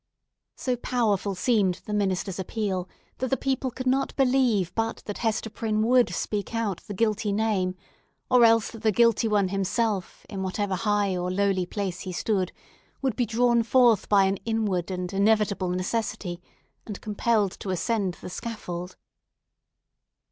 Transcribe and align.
So 0.55 0.77
powerful 0.77 1.35
seemed 1.35 1.81
the 1.85 1.93
minister's 1.93 2.39
appeal 2.39 2.89
that 3.19 3.27
the 3.27 3.37
people 3.37 3.69
could 3.69 3.85
not 3.85 4.15
believe 4.15 4.73
but 4.73 5.03
that 5.05 5.19
Hester 5.19 5.47
Prynne 5.51 5.83
would 5.85 6.09
speak 6.11 6.55
out 6.55 6.77
the 6.87 6.95
guilty 6.95 7.31
name, 7.31 7.75
or 8.27 8.43
else 8.43 8.71
that 8.71 8.81
the 8.81 8.91
guilty 8.91 9.27
one 9.27 9.49
himself 9.49 10.25
in 10.27 10.41
whatever 10.41 10.73
high 10.73 11.15
or 11.15 11.29
lowly 11.29 11.67
place 11.67 11.99
he 11.99 12.11
stood, 12.11 12.51
would 13.03 13.15
be 13.15 13.27
drawn 13.27 13.61
forth 13.61 14.09
by 14.09 14.23
an 14.23 14.37
inward 14.37 14.89
and 14.89 15.13
inevitable 15.13 15.69
necessity, 15.69 16.41
and 16.87 16.99
compelled 16.99 17.51
to 17.59 17.69
ascend 17.69 18.15
the 18.21 18.29
scaffold. 18.31 18.95